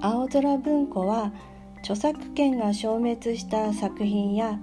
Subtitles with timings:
[0.00, 1.32] 青空文庫は
[1.78, 4.58] 著作権が消滅した作品や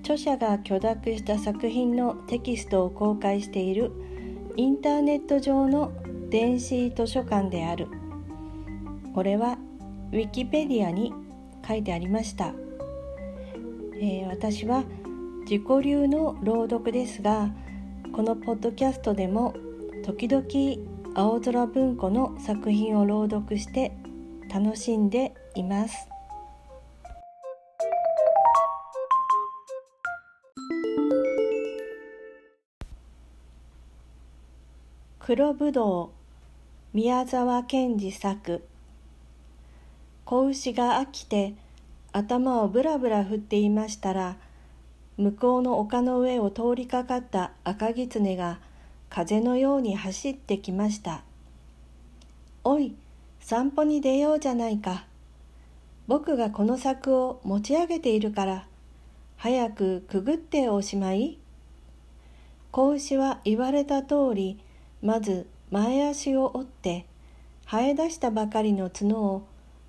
[0.00, 3.92] 著者が許諾した作品のテキストを公開している
[4.56, 5.92] インターネット上の
[6.30, 7.88] 電子図書館である。
[9.16, 9.56] これは
[10.12, 11.14] ウィキペディアに
[11.66, 12.52] 書いてありました、
[13.94, 14.84] えー、私は
[15.48, 17.50] 自己流の朗読ですが
[18.12, 19.54] このポッドキャストでも
[20.04, 20.44] 時々
[21.14, 23.96] 青空文庫の作品を朗読して
[24.52, 26.08] 楽しんでいます。
[35.18, 36.10] 黒ぶどう
[36.96, 38.62] 宮沢賢治作。
[40.24, 41.54] 子牛が飽きて
[42.12, 44.36] 頭をぶらぶら振っていましたら
[45.16, 48.58] 向こうの丘の上を通りかかった赤狐が
[49.08, 51.22] 風のように走ってきました
[52.64, 52.96] 「おい
[53.48, 55.06] 散歩に出ようじゃないか。
[56.08, 58.66] 僕がこの柵を持ち上げているから
[59.36, 61.38] 早くくぐっておしまい」
[62.72, 64.58] 子牛は言われた通り
[65.00, 67.06] まず前足を折って
[67.70, 69.42] 生え出したばかりの角を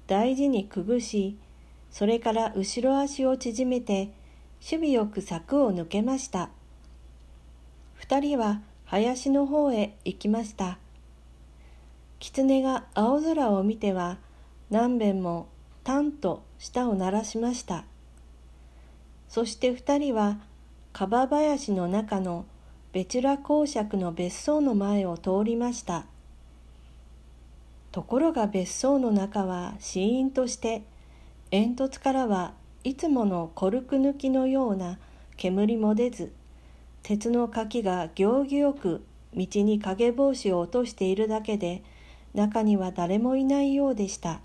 [0.05, 1.35] 大事にくぐし
[1.89, 4.11] それから後ろ足を縮めて
[4.61, 6.51] 守備よく柵を抜けました。
[7.95, 10.77] 二人は林の方へ行きました。
[12.19, 14.17] 狐が青空を見ては
[14.69, 15.47] 何べんも
[15.83, 17.85] タンと舌を鳴らしました。
[19.29, 20.39] そして二人は
[20.93, 22.45] カバ林の中の
[22.91, 26.05] ベチュラ公爵の別荘の前を通りました。
[27.91, 30.83] ところが別荘の中はシーンとして
[31.51, 34.99] 煙突からはいつものコルク抜きのような
[35.35, 36.31] 煙も出ず
[37.03, 41.83] 鉄の柿が行儀よく道に影帽子を落としているだけで
[42.37, 44.41] 中には誰もいないようでした。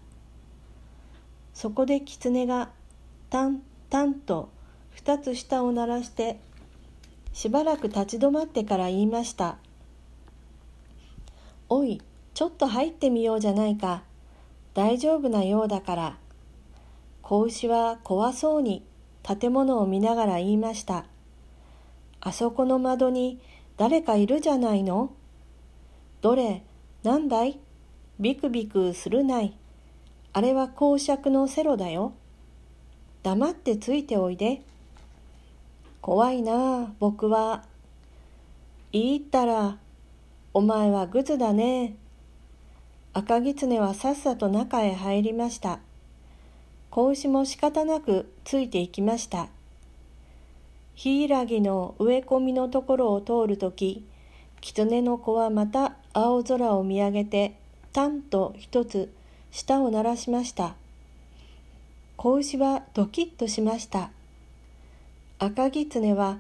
[1.53, 2.71] そこで狐が
[3.29, 4.49] タンタンと
[4.93, 6.41] 二つ舌を鳴らして
[7.35, 9.59] しばらく立ち止まってから言いました
[11.69, 12.01] 「おい
[12.33, 14.05] ちょっと入ってみようじゃないか。
[14.73, 16.19] 大丈夫なようだから」
[17.21, 18.83] 子牛は怖そうに
[19.23, 21.05] 建物を見ながら言いました
[22.21, 23.39] 「あそこの窓に
[23.77, 25.11] 誰かいるじゃないの？
[26.23, 26.65] どれ
[27.03, 27.61] なんだい？
[28.23, 29.53] ビクビクするない
[30.33, 32.15] あれは公爵のセロだよ
[33.23, 34.63] 黙ってついておいで
[36.03, 37.63] 怖いなあ僕は。
[38.91, 39.79] 言いったら、
[40.53, 41.95] お前はグズだね。
[43.13, 45.79] 赤狐はさっさと中へ入りました。
[46.91, 49.49] 子牛も仕方なくついていきました。
[50.97, 54.05] ヒイラギの植え込みのところを通るとき、
[54.61, 57.62] 狐の子はまた青空を見上げて、
[57.93, 59.13] タンと一つ
[59.51, 60.75] 舌を鳴らしました。
[62.17, 64.11] 子牛はドキッとしました。
[65.39, 66.39] 赤狐は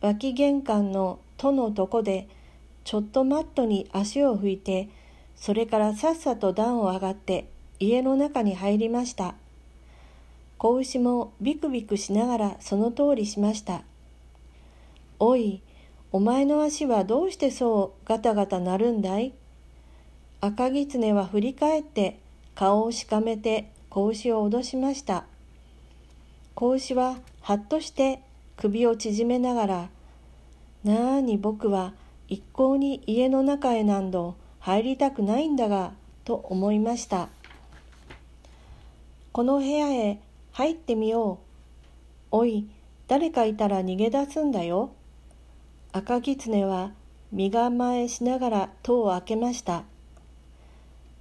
[0.00, 2.28] 脇玄関の戸のとこで
[2.84, 4.88] ちょっとマットに足を拭いて
[5.36, 7.46] それからさっさと段を上がって
[7.80, 9.34] 家の中に入りました
[10.58, 13.82] 子牛もビクビクしながらその通りしました
[15.18, 15.62] おい
[16.10, 19.32] お前の足はどうしてそうガタガタなるんだい？
[20.44, 22.18] 赤狐は振り返って
[22.56, 25.24] 顔をしかめて子牛を脅しました。
[26.56, 28.20] 子牛ははっとして
[28.56, 29.88] 首を縮めながら
[30.82, 31.94] 「なあに僕は
[32.26, 35.92] 一向に家の中へ何度入りたくないんだが」
[36.26, 37.28] と思いました。
[39.30, 40.18] この部屋へ
[40.50, 41.38] 入ってみよう。
[42.32, 42.66] おい
[43.06, 44.90] 誰かいたら逃げ出すんだよ。
[45.92, 46.90] 赤狐は
[47.30, 49.84] 身構えしながら戸を開けました。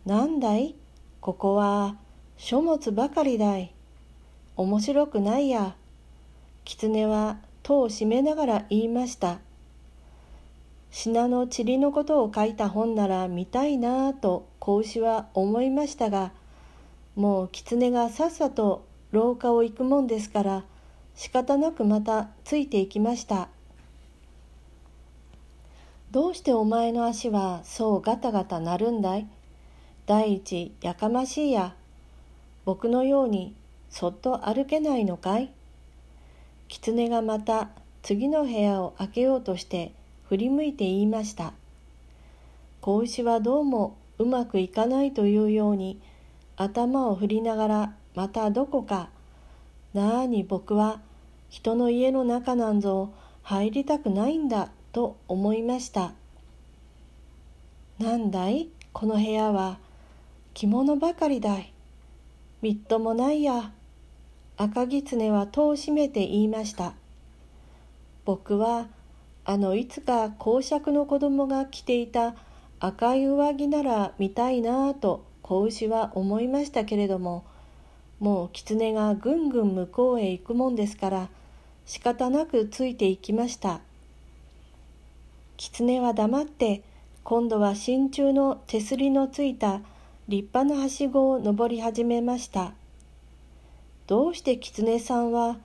[0.05, 0.75] なんだい？
[1.19, 1.95] ここは
[2.37, 3.71] 書物ばかりだい
[4.55, 5.75] 面白くないや
[6.65, 9.39] 狐は戸を閉めながら言いました。
[10.89, 16.31] 品の塵のことを書いた本なら見たいなぁと子牛は思いましたが、
[17.15, 20.63] もう狐がさっさと廊下を行くもんですから
[21.15, 23.49] 仕方なくまたついていきました。
[26.09, 29.27] どうしてお前の足はそうガタガタなるんだい？
[30.11, 31.73] 第一やかましいや。
[32.65, 33.55] 僕のように
[33.89, 35.53] そっと歩けないのかい？
[36.67, 37.69] 狐がまた
[38.01, 39.93] 次の部屋を開けようとして
[40.27, 41.53] 振り向いて言いました。
[42.81, 46.01] 子牛はどうもうまくいかないというように
[46.57, 49.07] 頭を振りながらまたどこか。
[49.93, 50.99] なあに僕は
[51.47, 56.11] 人の家の中なんぞ入りたくないんだと思いました。
[57.97, 58.67] なんだい？
[58.91, 59.79] この部屋は。
[60.53, 61.73] 着物ばかりだい
[62.61, 63.71] みっともないや。
[64.57, 66.93] 赤狐は戸を閉めて言いました。
[68.25, 68.87] 僕は、
[69.45, 72.35] あのいつか公爵の子供が着ていた
[72.79, 77.43] 赤い上着なら見たいなぁと子牛は思いましたけれども、
[78.21, 81.29] もう狐がぐんぐん向こうへ行くもんですから
[81.87, 83.81] 仕方なくついていきました
[85.57, 86.83] 狐は黙って
[87.23, 89.81] 今度は真鍮の手すりのついた
[90.31, 92.71] 立派なはしごを登り始めました。
[94.07, 95.57] どうして狐さんは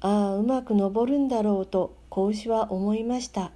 [0.00, 3.50] ああうまく登るんだろうと子牛は思いました。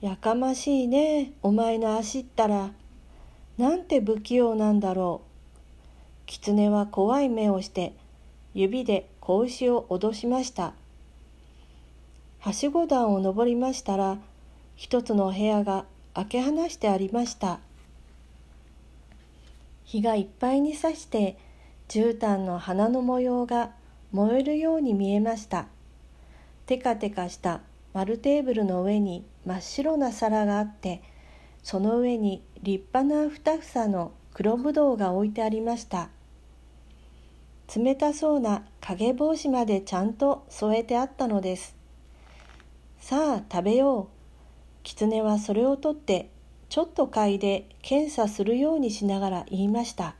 [0.00, 2.70] やかましいねお前の足ったら。
[3.58, 5.28] なんて不器用なんだろう。
[6.26, 7.94] 狐は怖い目をして
[8.54, 10.74] 指で子牛を脅しました。
[12.38, 14.18] はしご段を登りましたら
[14.76, 17.58] 一つの部屋が開け放してありました。
[19.88, 21.38] 日がいっぱいにさして
[21.88, 23.70] 絨毯の花の模様が
[24.12, 25.66] 燃えるように見えました。
[26.66, 27.62] テカテカした
[27.94, 31.00] 丸テーブルの上に真っ白な皿があって
[31.62, 36.10] その上に立派な二房の黒ぶどうが置いてありました。
[37.74, 41.74] 冷たそうな影帽子までちゃんと添えてあったのです。
[43.00, 44.06] さあ食べよう。
[44.82, 46.28] 狐はそれを取って
[46.68, 50.14] ちょっと嗅いで検査するようにしながら言いました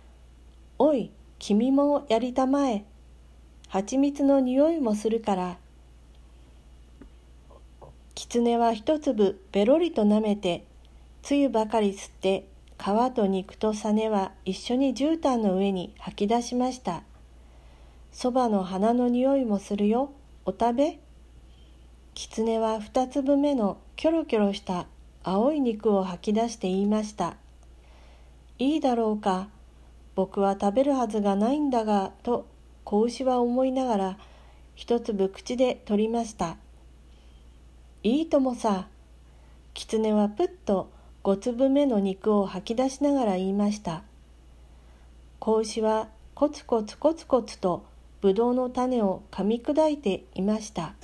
[0.78, 2.84] 「おい君もやりたまえ
[3.68, 5.58] 蜂蜜の匂いもするから」
[8.14, 10.64] 狐は一粒べろりとなめて
[11.22, 12.46] つゆばかり吸って
[12.78, 17.02] 皮と肉とサネは一緒に絨毯の上に吐き出しました。
[18.12, 20.10] そばの花の匂いもするよ。
[20.44, 20.98] お食べ
[22.14, 24.86] 狐は二粒目のキョロキョロした
[25.26, 27.36] 青い肉を吐き出して言いました。
[28.58, 29.48] いいだろうか。
[30.14, 32.46] 僕は食べるはずがないんだが、と
[32.84, 34.18] 子牛は思いながら
[34.76, 36.56] 一粒口で取りました。
[38.04, 38.86] いいともさ。
[39.74, 40.90] 狐はぷっと
[41.22, 44.04] 5粒目の肉を吐き出しながら言いました
[45.38, 47.84] 子牛はコツコツコツコツと
[48.22, 50.94] ぶどうの種を噛み砕いていました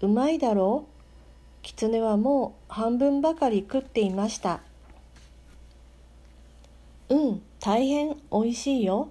[0.00, 0.95] うまいだろう？
[1.66, 4.60] 狐はもう半分ばかり食っていました。
[7.08, 9.08] うん大変おいしいよ。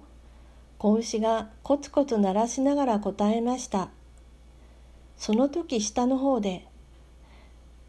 [0.78, 3.90] 子牛がコツコツ鳴らしながら答えました。
[5.18, 6.66] その時下の方で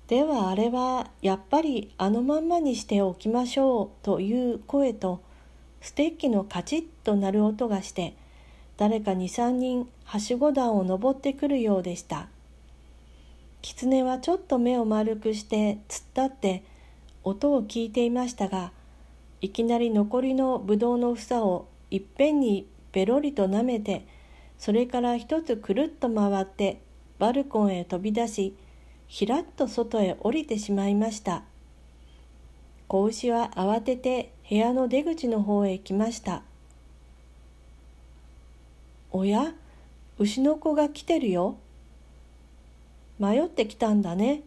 [0.07, 5.21] ではあれはやっぱりあのまんまにしておきましょうという声と
[5.79, 8.15] ステッキのカチッと鳴る音がして
[8.75, 12.27] 誰か23人はしご段を登ってくるようでした。
[13.67, 16.63] 狐はちょっと目を丸くして突っ立って
[17.25, 18.71] 音を聞いていましたが
[19.41, 24.07] いきなり残りのぶどうの房をいっぺんにペロリと舐めて
[24.57, 26.79] それから一つくるっと回って
[27.19, 28.55] バルコンへ飛び出し
[29.07, 31.43] ひらっと外へ降りてしまいました。
[32.87, 36.43] 子牛は慌てて部屋の出口の方へ来ました。
[39.11, 39.53] おや
[40.17, 41.57] 牛の子が来てるよ。
[43.19, 44.43] 迷ってきたんだね。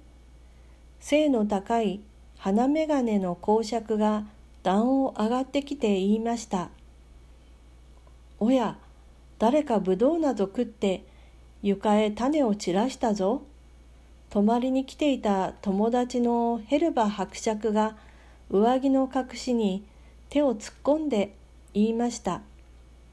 [1.01, 2.01] 背の高い
[2.39, 4.25] 鼻眼鏡の公爵が
[4.63, 6.71] 段を上がってきて言いました。
[8.39, 8.79] おや
[9.39, 11.05] 誰かぶどうなど食って
[11.63, 13.43] 床へ種を散らしたぞ。
[14.31, 17.97] 泊まりに来ていた友達のヘルバ伯爵が
[18.49, 19.85] 上着の隠しに
[20.29, 21.35] 手を突っ込んで
[21.75, 22.43] 言いました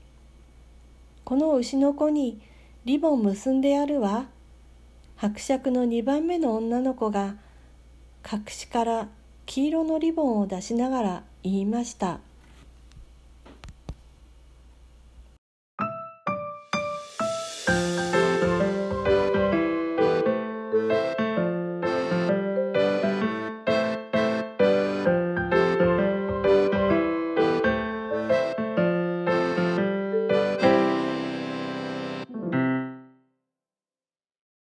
[1.25, 2.39] 「この牛の子に
[2.85, 4.27] リボン結んでやるわ」
[5.19, 7.37] 伯爵の2番目の女の子が
[8.31, 9.07] 隠しから
[9.47, 12.19] 黄色のリボンを出しながら言いました。